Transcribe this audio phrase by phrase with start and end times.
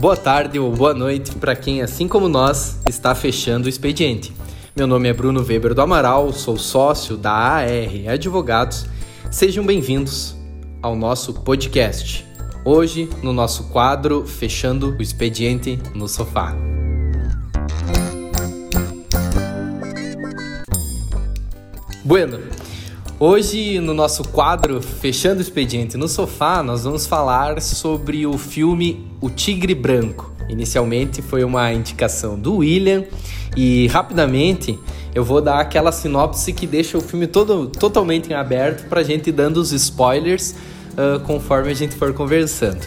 [0.00, 4.32] boa tarde ou boa noite para quem, assim como nós, está fechando o expediente.
[4.74, 7.66] Meu nome é Bruno Weber do Amaral, sou sócio da AR
[8.10, 8.86] Advogados.
[9.30, 10.34] Sejam bem-vindos
[10.80, 12.26] ao nosso podcast.
[12.64, 16.56] Hoje, no nosso quadro Fechando o Expediente no Sofá.
[22.02, 22.40] Bueno,
[23.20, 29.06] hoje no nosso quadro Fechando o Expediente no Sofá, nós vamos falar sobre o filme
[29.20, 30.32] O Tigre Branco.
[30.48, 33.04] Inicialmente foi uma indicação do William
[33.54, 34.78] e rapidamente
[35.14, 39.04] eu vou dar aquela sinopse que deixa o filme todo totalmente em aberto para a
[39.04, 40.54] gente dando os spoilers
[40.92, 42.80] uh, conforme a gente for conversando.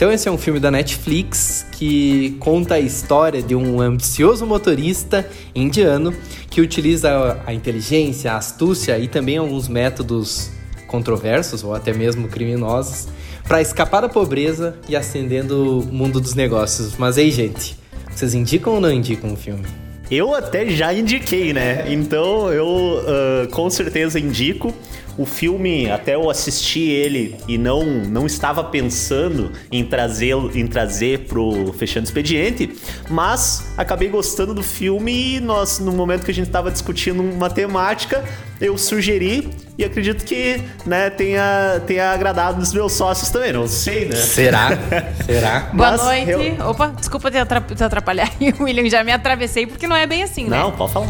[0.00, 5.28] Então esse é um filme da Netflix que conta a história de um ambicioso motorista
[5.54, 6.14] indiano
[6.48, 10.52] que utiliza a inteligência, a astúcia e também alguns métodos
[10.86, 13.08] controversos ou até mesmo criminosos
[13.46, 16.96] para escapar da pobreza e ascendendo o mundo dos negócios.
[16.96, 17.76] Mas aí, gente,
[18.10, 19.66] vocês indicam ou não indicam o filme?
[20.10, 21.84] Eu até já indiquei, né?
[21.92, 24.74] Então eu uh, com certeza indico.
[25.20, 31.26] O filme, até eu assisti ele e não, não estava pensando em trazer em trazer
[31.26, 32.74] pro Fechando Expediente,
[33.10, 37.50] mas acabei gostando do filme e nós, no momento que a gente estava discutindo uma
[37.50, 38.24] temática,
[38.62, 39.46] eu sugeri
[39.80, 44.16] e acredito que né, tenha, tenha agradado os meus sócios também, não sei, né?
[44.16, 44.68] Será?
[45.24, 45.60] Será?
[45.72, 46.56] Boa Mas noite.
[46.58, 46.68] Eu...
[46.68, 50.58] Opa, desculpa te, atrapalhar, William, já me atravessei porque não é bem assim, né?
[50.58, 51.06] Não, pode falar.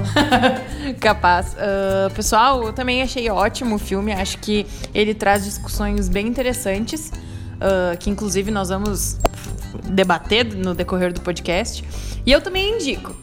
[1.01, 1.55] Capaz.
[1.55, 7.09] Uh, pessoal, eu também achei ótimo o filme, acho que ele traz discussões bem interessantes,
[7.09, 9.19] uh, que inclusive nós vamos
[9.83, 11.85] debater no decorrer do podcast.
[12.25, 13.17] E eu também indico.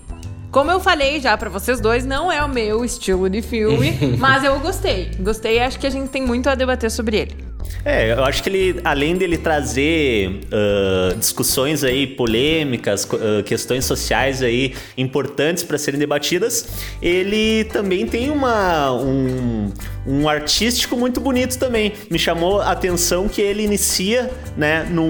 [0.51, 4.43] Como eu falei já para vocês dois, não é o meu estilo de filme, mas
[4.43, 5.11] eu gostei.
[5.19, 7.46] Gostei e acho que a gente tem muito a debater sobre ele.
[7.85, 14.43] É, eu acho que ele, além dele trazer uh, discussões aí polêmicas, uh, questões sociais
[14.43, 16.67] aí importantes para serem debatidas,
[17.01, 19.71] ele também tem uma, um,
[20.05, 21.93] um artístico muito bonito também.
[22.11, 25.09] Me chamou a atenção que ele inicia, né, num,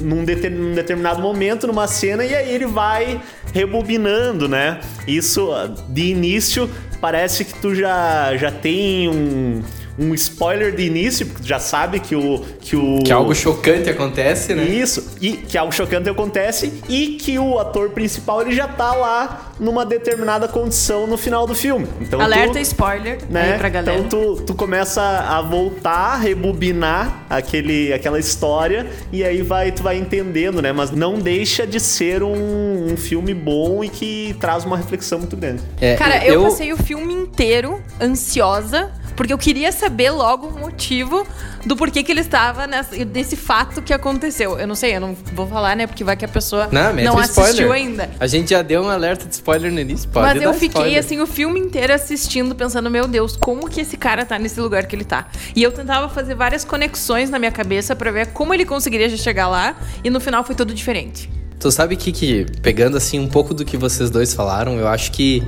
[0.00, 3.20] num, num determinado momento, numa cena, e aí ele vai
[3.52, 4.80] rebobinando, né?
[5.06, 5.50] Isso,
[5.88, 6.70] de início,
[7.00, 9.62] parece que tu já, já tem um
[9.98, 12.40] um spoiler de início, porque tu já sabe que o.
[12.60, 12.98] Que, o...
[13.02, 14.64] que algo chocante acontece, né?
[14.64, 19.52] Isso, e que algo chocante acontece e que o ator principal ele já tá lá
[19.60, 21.86] numa determinada condição no final do filme.
[22.00, 23.52] Então, Alerta tu, spoiler né?
[23.52, 23.98] aí pra galera.
[23.98, 29.96] Então tu, tu começa a voltar, rebobinar aquele, aquela história e aí vai, tu vai
[29.98, 30.72] entendendo, né?
[30.72, 35.36] Mas não deixa de ser um, um filme bom e que traz uma reflexão muito
[35.36, 35.62] grande.
[35.80, 40.58] É, Cara, eu, eu passei o filme inteiro ansiosa porque eu queria saber logo o
[40.58, 41.26] motivo
[41.64, 44.58] do porquê que ele estava nessa, nesse fato que aconteceu.
[44.58, 45.86] Eu não sei, eu não vou falar, né?
[45.86, 48.10] Porque vai que a pessoa não, não assistiu ainda.
[48.18, 50.98] A gente já deu um alerta de spoiler no início, pode Mas eu fiquei, spoiler.
[50.98, 54.86] assim, o filme inteiro assistindo, pensando, meu Deus, como que esse cara tá nesse lugar
[54.86, 55.28] que ele tá?
[55.54, 59.48] E eu tentava fazer várias conexões na minha cabeça para ver como ele conseguiria chegar
[59.48, 61.30] lá, e no final foi tudo diferente.
[61.58, 65.12] Tu sabe que, que, pegando assim um pouco do que vocês dois falaram, eu acho
[65.12, 65.42] que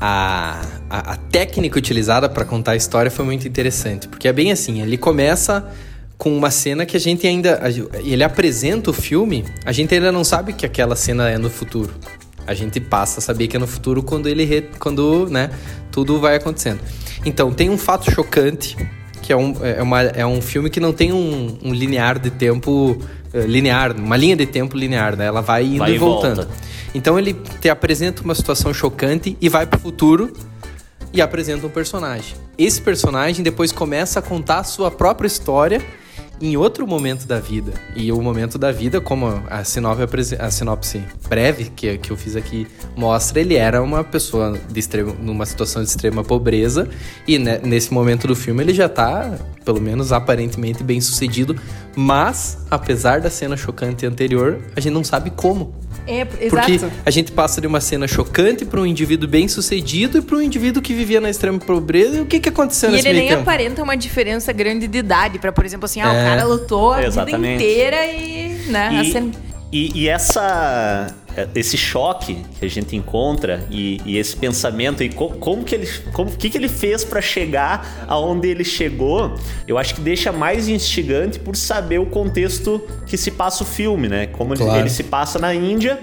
[0.00, 4.08] a, a, a técnica utilizada para contar a história foi muito interessante.
[4.08, 5.68] Porque é bem assim, ele começa
[6.16, 7.60] com uma cena que a gente ainda.
[8.02, 11.92] Ele apresenta o filme, a gente ainda não sabe que aquela cena é no futuro.
[12.46, 15.50] A gente passa a saber que é no futuro quando ele quando, né,
[15.92, 16.80] tudo vai acontecendo.
[17.24, 18.76] Então, tem um fato chocante,
[19.22, 22.30] que é um, é uma, é um filme que não tem um, um linear de
[22.30, 22.98] tempo
[23.32, 25.26] uh, linear, uma linha de tempo linear, né?
[25.26, 26.36] Ela vai indo vai e voltando.
[26.36, 26.50] Volta.
[26.94, 30.32] Então ele te apresenta uma situação chocante e vai pro futuro
[31.12, 32.36] e apresenta um personagem.
[32.56, 35.80] Esse personagem depois começa a contar a sua própria história
[36.40, 37.72] em outro momento da vida.
[37.94, 42.34] E o momento da vida, como a sinopse, a sinopse breve que, que eu fiz
[42.34, 46.88] aqui mostra, ele era uma pessoa de extremo, numa situação de extrema pobreza.
[47.26, 51.54] E né, nesse momento do filme ele já tá, pelo menos aparentemente, bem sucedido.
[51.94, 55.74] Mas, apesar da cena chocante anterior, a gente não sabe como.
[56.06, 56.48] É, exato.
[56.48, 60.36] Porque a gente passa de uma cena chocante para um indivíduo bem sucedido e para
[60.36, 62.16] um indivíduo que vivia na extrema pobreza.
[62.16, 63.42] E o que, que aconteceu e nesse ele nem tempo?
[63.42, 65.38] aparenta uma diferença grande de idade.
[65.38, 66.22] para por exemplo, assim, ah, é.
[66.22, 67.58] o cara lutou a Exatamente.
[67.58, 68.50] vida inteira e.
[68.70, 69.30] Né, e, cena...
[69.72, 71.14] e, e essa
[71.54, 75.88] esse choque que a gente encontra e, e esse pensamento e co como que ele
[76.12, 79.34] como que, que ele fez para chegar aonde ele chegou
[79.66, 84.08] eu acho que deixa mais instigante por saber o contexto que se passa o filme
[84.08, 84.72] né como claro.
[84.72, 85.98] ele, ele se passa na Índia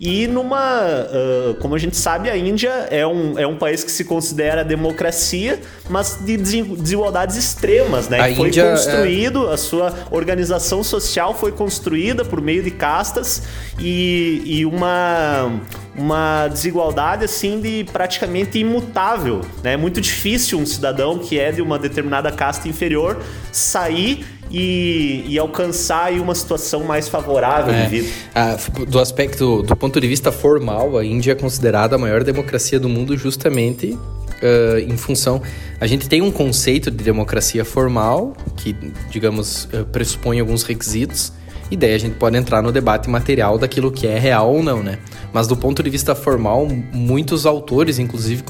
[0.00, 0.80] e numa.
[0.80, 4.64] Uh, como a gente sabe, a Índia é um, é um país que se considera
[4.64, 5.60] democracia,
[5.90, 8.18] mas de desigualdades extremas, né?
[8.18, 9.52] A foi Índia é construído, é...
[9.52, 13.42] a sua organização social foi construída por meio de castas
[13.78, 15.60] e, e uma
[15.94, 19.74] uma desigualdade assim de praticamente imutável, né?
[19.74, 23.20] É muito difícil um cidadão que é de uma determinada casta inferior
[23.52, 27.84] sair e, e alcançar uma situação mais favorável é.
[27.84, 28.08] de vida.
[28.34, 28.56] Ah,
[28.88, 32.88] do aspecto, do ponto de vista formal, a Índia é considerada a maior democracia do
[32.88, 33.96] mundo justamente
[34.40, 35.40] uh, em função.
[35.80, 38.74] A gente tem um conceito de democracia formal que,
[39.10, 41.32] digamos, uh, pressupõe alguns requisitos.
[41.70, 44.82] E daí a gente pode entrar no debate material daquilo que é real ou não,
[44.82, 44.98] né?
[45.32, 48.42] Mas do ponto de vista formal, muitos autores, inclusive,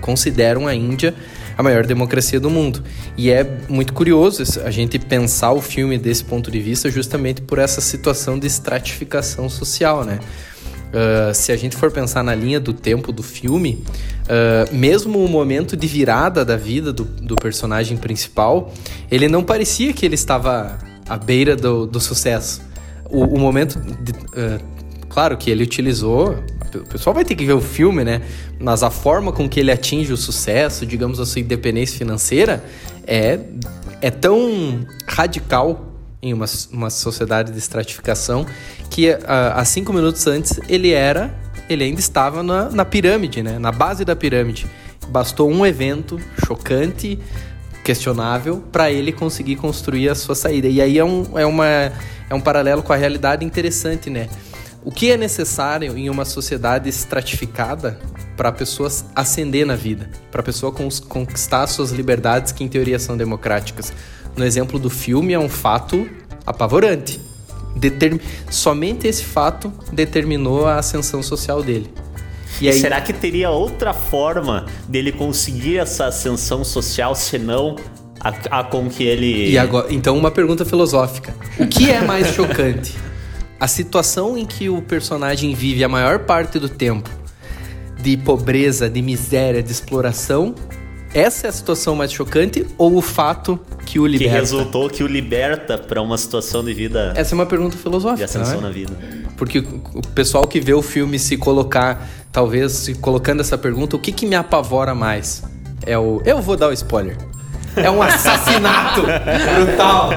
[0.00, 1.12] consideram a Índia
[1.56, 2.82] a maior democracia do mundo.
[3.16, 7.58] E é muito curioso a gente pensar o filme desse ponto de vista justamente por
[7.58, 10.18] essa situação de estratificação social, né?
[10.92, 13.82] Uh, se a gente for pensar na linha do tempo do filme,
[14.24, 18.72] uh, mesmo o momento de virada da vida do, do personagem principal,
[19.10, 20.78] ele não parecia que ele estava
[21.08, 22.60] à beira do, do sucesso.
[23.08, 24.82] O, o momento de, uh,
[25.12, 26.36] Claro que ele utilizou.
[26.74, 28.22] O pessoal vai ter que ver o filme, né?
[28.58, 32.64] Mas a forma com que ele atinge o sucesso, digamos a sua independência financeira,
[33.06, 33.38] é,
[34.00, 35.92] é tão radical
[36.22, 38.46] em uma, uma sociedade de estratificação
[38.88, 41.34] que há cinco minutos antes ele era.
[41.68, 43.58] Ele ainda estava na, na pirâmide, né?
[43.58, 44.66] Na base da pirâmide.
[45.08, 47.18] Bastou um evento chocante,
[47.82, 50.68] questionável, para ele conseguir construir a sua saída.
[50.68, 54.28] E aí é um, é, uma, é um paralelo com a realidade interessante, né?
[54.84, 58.00] O que é necessário em uma sociedade estratificada
[58.36, 62.98] para a pessoa ascender na vida, para a pessoa conquistar suas liberdades que em teoria
[62.98, 63.92] são democráticas?
[64.36, 66.08] No exemplo do filme é um fato
[66.44, 67.20] apavorante.
[67.76, 68.18] Determ...
[68.50, 71.88] Somente esse fato determinou a ascensão social dele.
[72.60, 72.74] E aí...
[72.74, 77.76] Será que teria outra forma dele conseguir essa ascensão social senão
[78.20, 79.50] a, a com que ele.
[79.50, 82.94] E agora, então, uma pergunta filosófica: o que é mais chocante?
[83.62, 87.08] a situação em que o personagem vive a maior parte do tempo
[88.00, 90.52] de pobreza, de miséria, de exploração,
[91.14, 94.34] essa é a situação mais chocante ou o fato que o liberta?
[94.34, 97.12] Que resultou que o liberta para uma situação de vida.
[97.14, 98.16] Essa é uma pergunta filosófica.
[98.16, 98.62] De ascensão é?
[98.62, 98.94] na vida.
[99.36, 103.98] Porque o pessoal que vê o filme se colocar, talvez se colocando essa pergunta, o
[104.00, 105.44] que, que me apavora mais?
[105.86, 106.20] É o.
[106.24, 107.16] Eu vou dar o spoiler.
[107.76, 109.02] É um assassinato
[109.54, 110.10] brutal.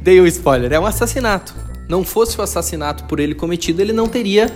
[0.00, 0.72] Dei o spoiler.
[0.72, 4.52] É um assassinato não fosse o assassinato por ele cometido, ele não teria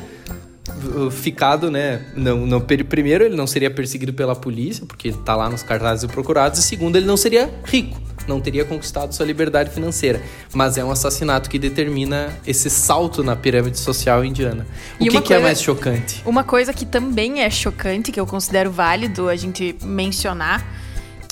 [0.96, 2.02] uh, ficado, né?
[2.14, 6.58] Não, não, primeiro, ele não seria perseguido pela polícia, porque está lá nos cartazes procurados,
[6.58, 10.20] e segundo, ele não seria rico, não teria conquistado sua liberdade financeira.
[10.52, 14.66] Mas é um assassinato que determina esse salto na pirâmide social indiana.
[14.98, 16.22] O que, que é mais chocante?
[16.24, 20.79] Uma coisa que também é chocante, que eu considero válido a gente mencionar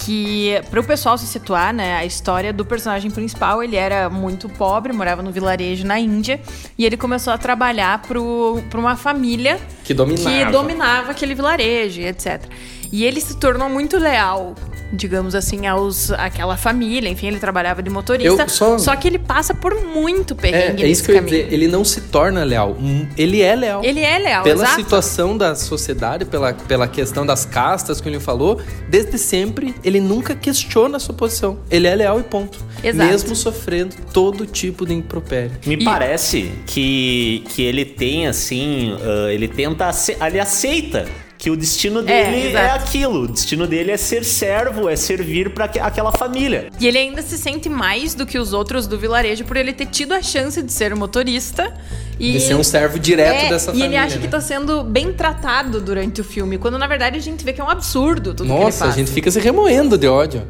[0.08, 4.48] que para o pessoal se situar, né, a história do personagem principal, ele era muito
[4.48, 6.40] pobre, morava no vilarejo na Índia
[6.78, 10.30] e ele começou a trabalhar para uma família que dominava.
[10.30, 12.42] que dominava aquele vilarejo, etc.
[12.90, 14.54] E ele se tornou muito leal
[14.92, 17.08] digamos assim, aos aquela família.
[17.08, 18.48] Enfim, ele trabalhava de motorista.
[18.48, 18.78] Só...
[18.78, 18.96] só...
[18.96, 21.48] que ele passa por muito perrengue é, é isso que eu ia dizer.
[21.52, 22.76] Ele não se torna leal.
[23.16, 23.84] Ele é leal.
[23.84, 24.82] Ele é leal, Pela exato.
[24.82, 30.34] situação da sociedade, pela, pela questão das castas que ele falou, desde sempre, ele nunca
[30.34, 31.58] questiona a sua posição.
[31.70, 32.58] Ele é leal e ponto.
[32.82, 33.10] Exato.
[33.10, 35.52] Mesmo sofrendo todo tipo de impropério.
[35.66, 35.84] Me e...
[35.84, 39.90] parece que, que ele tem, assim, uh, ele tenta...
[40.26, 41.06] Ele aceita
[41.38, 43.22] que o destino dele é, é, aquilo.
[43.22, 46.68] O destino dele é ser servo, é servir para aquela família.
[46.80, 49.86] E ele ainda se sente mais do que os outros do vilarejo por ele ter
[49.86, 51.72] tido a chance de ser motorista.
[52.18, 52.32] E...
[52.32, 53.84] De ser um servo direto é, dessa e família.
[53.84, 54.22] E ele acha né?
[54.22, 57.60] que tá sendo bem tratado durante o filme, quando na verdade a gente vê que
[57.60, 58.94] é um absurdo tudo Nossa, que ele faz.
[58.94, 60.42] a gente fica se remoendo de ódio.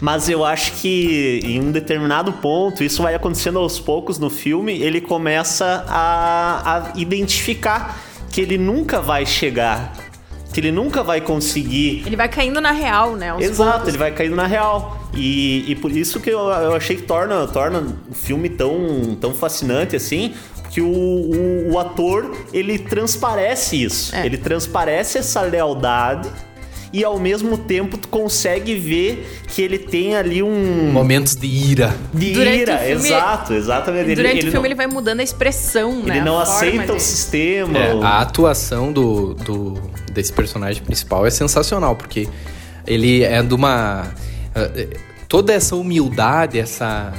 [0.00, 4.80] Mas eu acho que em um determinado ponto, isso vai acontecendo aos poucos no filme,
[4.80, 10.09] ele começa a, a identificar que ele nunca vai chegar
[10.52, 12.02] que ele nunca vai conseguir.
[12.06, 13.34] Ele vai caindo na real, né?
[13.38, 13.88] Exato, poucos.
[13.88, 15.08] ele vai caindo na real.
[15.14, 19.34] E, e por isso que eu, eu achei que torna, torna o filme tão, tão
[19.34, 20.34] fascinante assim,
[20.70, 24.14] que o, o, o ator ele transparece isso.
[24.14, 24.24] É.
[24.24, 26.30] Ele transparece essa lealdade
[26.92, 31.94] e ao mesmo tempo tu consegue ver que ele tem ali um momentos de ira.
[32.12, 34.14] De durante ira, filme, exato, exatamente.
[34.14, 36.16] Durante ele, o filme não, ele vai mudando a expressão, ele né?
[36.16, 37.78] Ele não aceita o sistema.
[37.78, 39.74] É, A atuação do, do
[40.12, 42.28] desse personagem principal é sensacional, porque
[42.86, 44.08] ele é de uma.
[44.54, 44.88] Eh,
[45.28, 47.12] toda essa humildade, essa,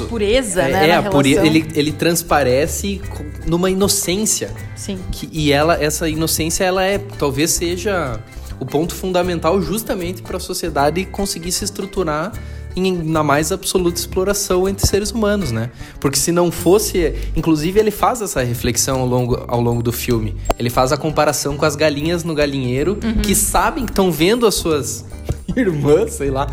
[0.00, 0.84] a pureza, é, né?
[0.90, 4.50] É, na a pureza, ele, ele transparece com- numa inocência.
[4.76, 4.98] Sim.
[5.10, 8.20] Que, e ela, essa inocência, ela é, talvez seja
[8.60, 12.32] o ponto fundamental justamente para a sociedade conseguir se estruturar
[12.76, 15.70] em, na mais absoluta exploração entre seres humanos, né?
[16.00, 20.36] Porque se não fosse, inclusive ele faz essa reflexão ao longo, ao longo do filme.
[20.58, 24.54] Ele faz a comparação com as galinhas no galinheiro que sabem que estão vendo as
[24.54, 25.04] suas
[25.56, 26.46] irmãs, sei lá,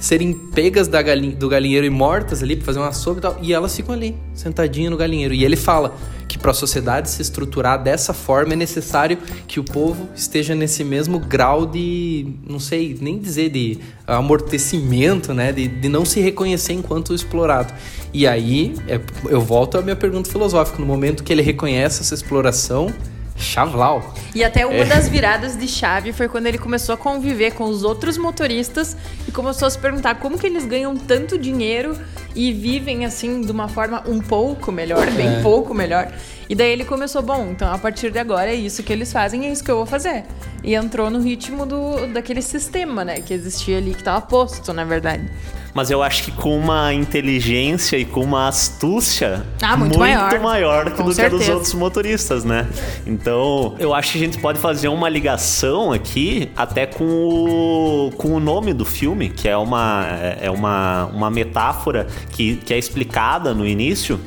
[0.00, 3.38] serem pegas da galin do galinheiro e mortas ali pra fazer uma sopa e tal,
[3.42, 5.34] e elas ficam ali, sentadinhas no galinheiro.
[5.34, 5.94] E ele fala
[6.26, 10.82] que para a sociedade se estruturar dessa forma é necessário que o povo esteja nesse
[10.82, 15.52] mesmo grau de, não sei nem dizer, de amortecimento, né?
[15.52, 17.74] De, de não se reconhecer enquanto explorado.
[18.12, 20.78] E aí, é- eu volto à minha pergunta filosófica.
[20.78, 22.92] No momento que ele reconhece essa exploração,
[23.40, 24.14] chavlau.
[24.34, 24.66] E até É.
[24.66, 28.96] uma das viradas de chave foi quando ele começou a conviver com os outros motoristas
[29.26, 31.96] e começou a se perguntar como que eles ganham tanto dinheiro
[32.34, 35.42] e vivem assim de uma forma um pouco melhor, bem É.
[35.42, 36.12] pouco melhor.
[36.48, 39.46] E daí ele começou, bom, então a partir de agora é isso que eles fazem,
[39.46, 40.24] é isso que eu vou fazer.
[40.62, 44.84] E entrou no ritmo do, daquele sistema, né, que existia ali, que tava posto, na
[44.84, 45.24] verdade.
[45.72, 50.40] Mas eu acho que com uma inteligência e com uma astúcia Ah, muito maior.
[50.40, 51.52] maior que do que a dos certeza.
[51.54, 52.66] outros motoristas, né?
[53.06, 58.32] Então, eu acho que a gente pode fazer uma ligação aqui até com o, com
[58.34, 60.06] o nome do filme, que é uma,
[60.40, 64.18] é uma, uma metáfora que, que é explicada no início,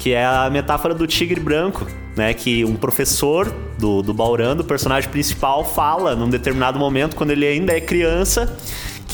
[0.00, 1.86] que é a metáfora do tigre branco.
[2.14, 7.30] Né, que um professor do, do Baurando, o personagem principal, fala num determinado momento, quando
[7.30, 8.54] ele ainda é criança,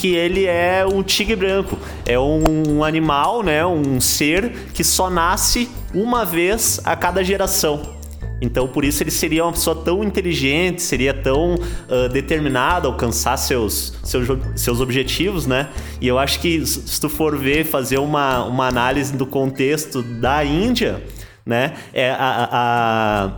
[0.01, 1.77] que ele é um tigre branco.
[2.07, 7.99] É um animal, né, um ser que só nasce uma vez a cada geração.
[8.41, 11.57] Então, por isso ele seria uma pessoa tão inteligente, seria tão
[11.89, 15.69] ah, determinado a alcançar seus, seus, seus objetivos, né?
[16.01, 20.45] E eu acho que se tu for ver, fazer uma, uma análise do contexto da
[20.45, 21.03] Índia,
[21.45, 21.75] né?
[21.93, 23.33] É a, a,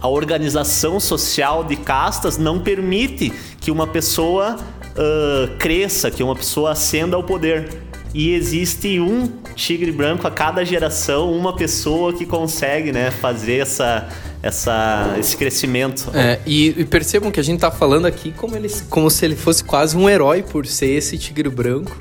[0.00, 3.30] a organização social de castas não permite
[3.60, 4.56] que uma pessoa
[4.96, 7.68] ah, cresça, que uma pessoa ascenda ao poder.
[8.12, 14.08] E existe um tigre branco a cada geração, uma pessoa que consegue né, fazer essa,
[14.42, 16.10] essa, esse crescimento.
[16.12, 19.36] É, e, e percebam que a gente tá falando aqui como, ele, como se ele
[19.36, 21.96] fosse quase um herói por ser esse tigre branco.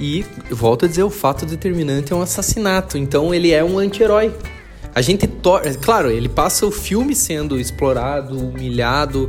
[0.00, 2.96] E volto a dizer, o fato determinante é um assassinato.
[2.96, 4.34] Então ele é um anti-herói.
[4.94, 5.28] A gente
[5.82, 9.28] Claro, ele passa o filme sendo explorado, humilhado,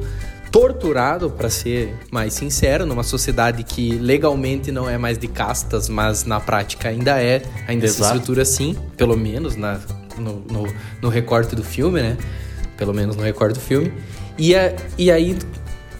[0.53, 6.25] torturado, para ser mais sincero, numa sociedade que legalmente não é mais de castas, mas
[6.25, 8.17] na prática ainda é, ainda se Exato.
[8.17, 9.79] estrutura assim, pelo menos na,
[10.15, 12.17] no, no, no recorte do filme, né?
[12.77, 13.91] Pelo menos no recorte do filme.
[14.37, 15.35] E, a, e aí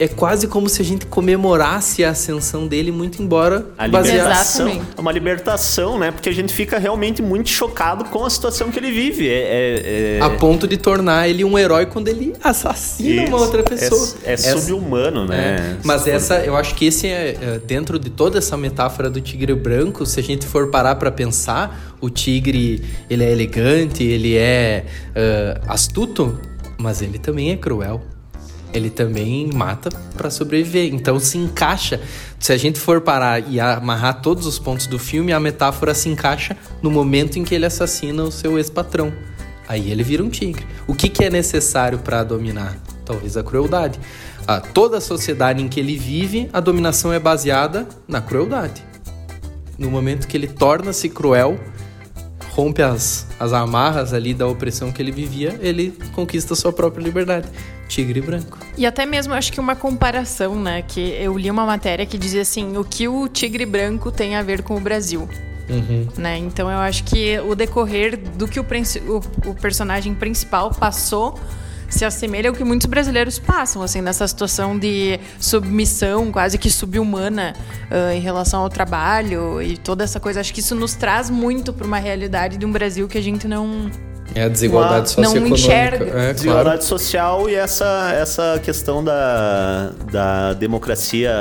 [0.04, 4.68] é quase como se a gente comemorasse a ascensão dele, muito embora A libertação,
[4.98, 6.12] é uma libertação, né?
[6.12, 9.30] Porque a gente fica realmente muito chocado com a situação que ele vive.
[9.30, 13.46] É, é- é- A ponto de tornar ele um herói quando ele assassina uma Isso.
[13.46, 14.16] outra pessoa.
[14.26, 15.38] É, é Essa- subhumano, né?
[15.38, 19.22] É, Mas essa, eu acho que esse é, é, dentro de toda essa metáfora do
[19.22, 24.36] tigre branco, se a gente for parar pra pensar, o tigre, ele é elegante, ele
[24.36, 24.84] é
[25.16, 26.38] ah, astuto,
[26.78, 28.02] mas ele também é cruel.
[28.74, 30.94] Ele também mata pra sobreviver.
[30.94, 32.02] Então se encaixa.
[32.40, 36.10] Se a gente for parar e amarrar todos os pontos do filme, a metáfora se
[36.10, 39.14] encaixa no momento em que ele assassina o seu ex-patrão.
[39.68, 40.66] Aí ele vira um tigre.
[40.88, 42.78] O que, que é necessário pra dominar?
[43.06, 44.00] Talvez a crueldade.
[44.46, 48.84] Ah, toda a sociedade em que ele vive, a dominação é baseada na crueldade.
[49.78, 51.58] No momento que ele torna-se cruel,
[52.54, 57.48] rompe as, as amarras ali da opressão que ele vivia, ele conquista sua própria liberdade.
[57.88, 58.58] Tigre branco.
[58.78, 60.82] E até mesmo acho que uma comparação, né?
[60.82, 64.42] Que eu li uma matéria que dizia assim: o que o tigre branco tem a
[64.42, 65.28] ver com o Brasil.
[65.70, 66.08] Uhum.
[66.18, 66.38] Né?
[66.38, 68.66] Então eu acho que o decorrer do que o,
[69.08, 71.40] o- o personagem principal passou
[71.94, 77.56] se assemelha ao que muitos brasileiros passam, assim, nessa situação de submissão quase que subhumana
[77.90, 80.40] ah, em relação ao trabalho e toda essa coisa.
[80.40, 83.48] Acho que isso nos traz muito para uma realidade de um Brasil que a gente
[83.48, 83.90] não.
[84.36, 85.56] É a desigualdade Não socioeconômica.
[85.56, 86.06] enxerga.
[86.06, 86.34] É, claro.
[86.34, 91.32] Desigualdade social e essa, essa questão da, da democracia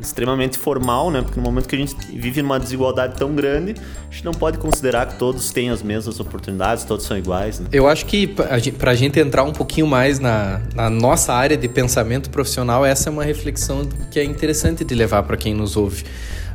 [0.00, 1.22] extremamente formal, né?
[1.22, 3.74] Porque no momento que a gente vive numa desigualdade tão grande,
[4.10, 7.68] a gente não pode considerar que todos têm as mesmas oportunidades, todos são iguais, né?
[7.72, 11.68] Eu acho que gente, pra gente entrar um pouquinho mais na, na nossa área de
[11.68, 16.04] pensamento profissional, essa é uma reflexão que é interessante de levar para quem nos ouve.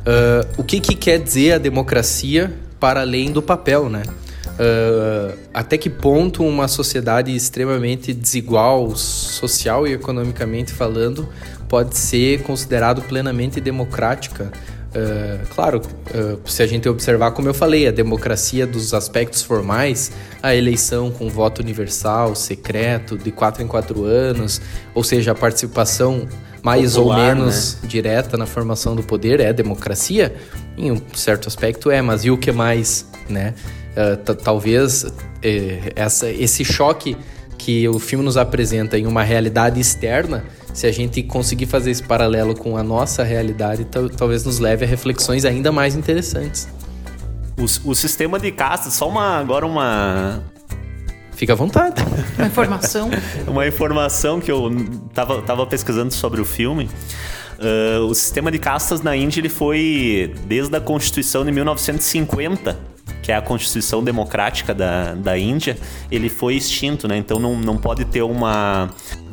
[0.06, 4.02] Ah, o que, que quer dizer a democracia para além do papel, né?
[4.58, 11.28] Ah, até que ponto uma sociedade extremamente desigual, social e economicamente falando,
[11.68, 14.50] pode ser considerado plenamente democrática?
[14.90, 20.10] Uh, claro, uh, se a gente observar, como eu falei, a democracia dos aspectos formais,
[20.42, 24.60] a eleição com voto universal, secreto, de quatro em quatro anos,
[24.92, 26.26] ou seja, a participação
[26.62, 27.88] mais Popular, ou menos né?
[27.88, 30.34] direta na formação do poder é democracia,
[30.76, 33.54] em um certo aspecto é, mas e o que mais, né?
[33.90, 35.04] Uh, talvez
[35.42, 37.16] eh, essa, esse choque
[37.60, 42.02] que o filme nos apresenta em uma realidade externa se a gente conseguir fazer esse
[42.02, 43.86] paralelo com a nossa realidade,
[44.16, 46.66] talvez nos leve a reflexões ainda mais interessantes.
[47.58, 50.42] O, o sistema de castas, só uma agora uma
[51.32, 52.02] Fica à vontade.
[52.36, 53.10] Uma informação.
[53.46, 54.70] uma informação que eu
[55.14, 56.88] tava, tava pesquisando sobre o filme.
[57.58, 62.78] Uh, o sistema de castas na Índia ele foi desde a Constituição de 1950,
[63.22, 65.76] que é a Constituição Democrática da, da Índia,
[66.10, 67.16] ele foi extinto, né?
[67.16, 68.90] Então não, não pode ter uma.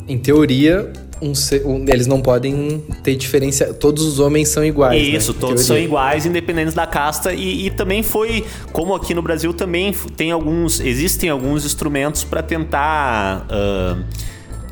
[0.07, 0.91] Em teoria,
[1.21, 1.33] um,
[1.65, 3.73] um, eles não podem ter diferença.
[3.73, 5.01] Todos os homens são iguais.
[5.01, 5.09] Né?
[5.09, 5.39] Isso, né?
[5.39, 7.33] todos são iguais, independentes da casta.
[7.33, 12.41] E, e, também foi, como aqui no Brasil também tem alguns, existem alguns instrumentos para
[12.41, 14.03] tentar uh,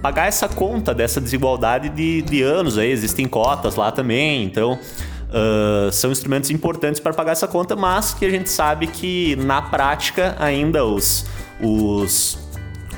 [0.01, 2.77] pagar essa conta dessa desigualdade de, de anos.
[2.77, 4.79] Aí existem cotas lá também, então.
[5.29, 9.61] Uh, são instrumentos importantes para pagar essa conta, mas que a gente sabe que na
[9.61, 11.25] prática ainda os,
[11.61, 12.37] os,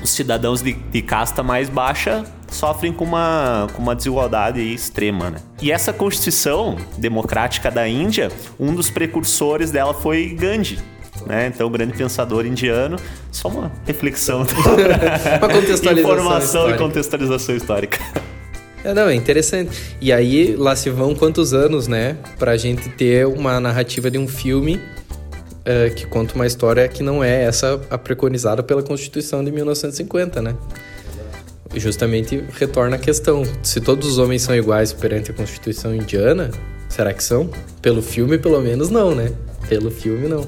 [0.02, 5.38] os cidadãos de, de casta mais baixa sofrem com uma, com uma desigualdade extrema, né?
[5.60, 10.78] E essa Constituição Democrática da Índia, um dos precursores dela foi Gandhi.
[11.26, 11.48] Né?
[11.48, 12.96] Então, grande pensador indiano.
[13.30, 14.46] Só uma reflexão.
[15.38, 16.74] uma contextualização Informação histórica.
[16.74, 17.98] e contextualização histórica.
[18.84, 19.96] É, não, é interessante.
[20.00, 22.16] E aí, lá se vão quantos anos, né?
[22.38, 27.22] Pra gente ter uma narrativa de um filme uh, que conta uma história que não
[27.22, 30.54] é essa a preconizada pela Constituição de 1950, né?
[31.76, 36.50] justamente retorna a questão: se todos os homens são iguais perante a Constituição indiana,
[36.88, 37.50] será que são?
[37.82, 39.32] Pelo filme, pelo menos, não, né?
[39.68, 40.46] Pelo filme, não.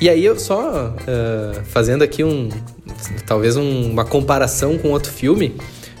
[0.00, 2.48] E aí, eu só uh, fazendo aqui um.
[3.26, 5.56] Talvez um, uma comparação com outro filme.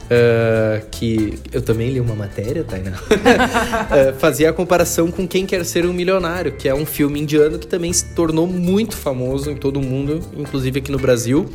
[0.06, 2.92] Uh, que eu também li uma matéria, Tainá.
[2.92, 7.58] uh, fazia a comparação com Quem Quer Ser um Milionário, que é um filme indiano
[7.58, 11.46] que também se tornou muito famoso em todo o mundo, inclusive aqui no Brasil.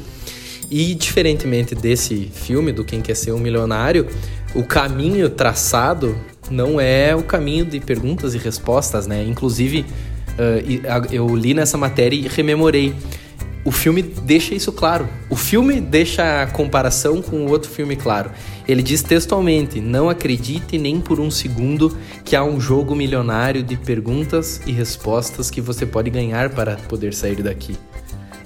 [0.69, 4.05] E diferentemente desse filme, do Quem Quer Ser um Milionário,
[4.53, 6.13] o caminho traçado
[6.49, 9.23] não é o caminho de perguntas e respostas, né?
[9.23, 9.85] Inclusive,
[10.31, 12.93] uh, eu li nessa matéria e rememorei.
[13.63, 15.07] O filme deixa isso claro.
[15.29, 18.31] O filme deixa a comparação com o outro filme claro.
[18.67, 21.95] Ele diz textualmente: Não acredite nem por um segundo
[22.25, 27.13] que há um jogo milionário de perguntas e respostas que você pode ganhar para poder
[27.13, 27.77] sair daqui.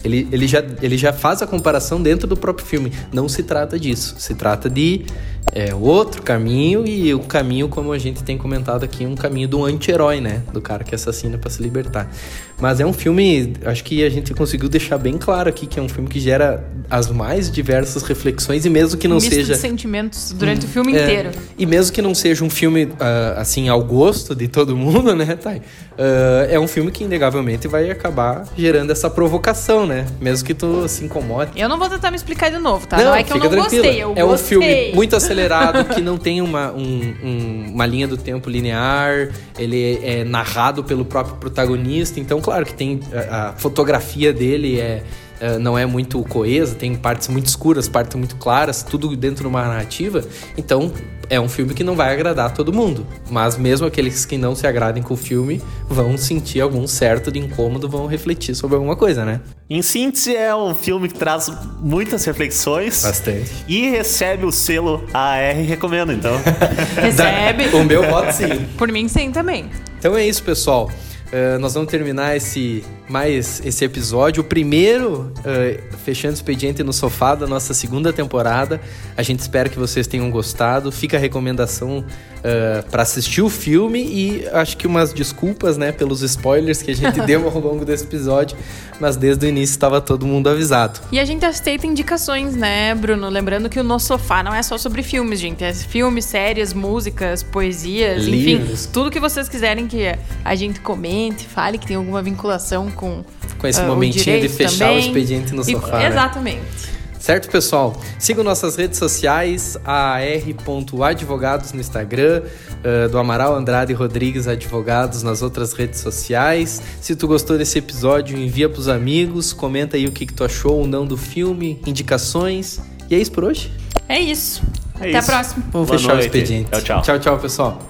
[0.05, 2.91] Ele, ele, já, ele já faz a comparação dentro do próprio filme.
[3.11, 4.15] Não se trata disso.
[4.19, 5.03] Se trata de
[5.51, 9.65] é, outro caminho e o caminho, como a gente tem comentado aqui, um caminho do
[9.65, 10.43] anti-herói, né?
[10.53, 12.11] Do cara que assassina para se libertar.
[12.59, 15.81] Mas é um filme, acho que a gente conseguiu deixar bem claro aqui que é
[15.83, 19.53] um filme que gera as mais diversas reflexões e mesmo que não um seja.
[19.53, 21.31] De sentimentos durante hum, o filme é, inteiro.
[21.57, 25.35] E mesmo que não seja um filme uh, assim ao gosto de todo mundo, né,
[25.35, 25.57] Thay?
[25.57, 30.05] Uh, é um filme que inegavelmente vai acabar gerando essa provocação, né?
[30.19, 31.51] Mesmo que tu se incomode.
[31.55, 32.97] Eu não vou tentar me explicar de novo, tá?
[32.97, 33.83] Não, não é que eu não tranquila.
[33.83, 34.33] gostei, eu É gostei.
[34.33, 39.29] um filme muito acelerado, que não tem uma, um, um, uma linha do tempo linear,
[39.57, 45.03] ele é narrado pelo próprio protagonista, então claro que tem a, a fotografia dele é
[45.35, 49.47] Uh, não é muito coesa, tem partes muito escuras, partes muito claras, tudo dentro de
[49.49, 50.23] uma narrativa.
[50.57, 50.93] Então,
[51.29, 53.05] é um filme que não vai agradar todo mundo.
[53.29, 57.39] Mas mesmo aqueles que não se agradem com o filme vão sentir algum certo de
[57.39, 59.41] incômodo, vão refletir sobre alguma coisa, né?
[59.69, 63.03] Em síntese, é um filme que traz muitas reflexões.
[63.03, 63.51] Bastante.
[63.67, 66.39] E recebe o selo AR Recomendo, então.
[66.95, 67.75] recebe.
[67.75, 68.65] o meu voto sim.
[68.77, 69.69] Por mim, sim, também.
[69.99, 70.89] Então é isso, pessoal.
[71.35, 76.93] Uh, nós vamos terminar esse mais esse episódio, o primeiro uh, fechando o expediente no
[76.93, 78.79] sofá da nossa segunda temporada.
[79.17, 80.93] A gente espera que vocês tenham gostado.
[80.93, 82.03] Fica a recomendação uh,
[82.47, 86.95] eh, para assistir o filme e acho que umas desculpas, né, pelos spoilers que a
[86.95, 88.55] gente deu ao longo desse episódio,
[88.99, 90.99] mas desde o início estava todo mundo avisado.
[91.11, 93.29] E a gente aceita indicações, né, Bruno?
[93.29, 95.63] Lembrando que o No Sofá não é só sobre filmes, gente.
[95.63, 98.83] É filmes, séries, músicas, poesias, Livros.
[98.83, 103.23] enfim, tudo que vocês quiserem que a gente comente, fale que tem alguma vinculação com
[103.57, 104.97] com esse uh, momentinho de fechar também.
[104.97, 106.03] o expediente no sofá.
[106.03, 106.57] E, exatamente.
[106.57, 106.95] Né?
[107.25, 107.99] Certo, pessoal?
[108.19, 115.73] Sigam nossas redes sociais, ar.advogados no Instagram, uh, do Amaral Andrade Rodrigues Advogados nas outras
[115.73, 116.83] redes sociais.
[117.01, 120.77] Se tu gostou desse episódio, envia pros amigos, comenta aí o que, que tu achou
[120.77, 122.79] ou não do filme, indicações.
[123.09, 123.71] E é isso por hoje?
[124.07, 124.61] É isso.
[124.99, 125.17] É Até isso.
[125.17, 125.63] a próxima.
[125.71, 126.25] Vamos Boa fechar noite.
[126.25, 126.69] o expediente.
[126.69, 127.01] Tchau, tchau.
[127.01, 127.81] Tchau, tchau, pessoal.